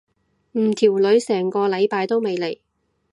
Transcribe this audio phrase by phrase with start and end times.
[0.53, 2.57] 唔條女成個禮拜都未嚟。